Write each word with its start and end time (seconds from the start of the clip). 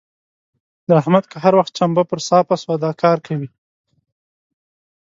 د 0.87 0.89
احمد 1.01 1.23
که 1.31 1.37
هر 1.43 1.53
وخت 1.59 1.71
چمبه 1.77 2.03
پر 2.09 2.19
صافه 2.29 2.55
سوه؛ 2.61 2.75
دا 2.83 2.91
کار 3.03 3.17
کوي. 3.27 3.49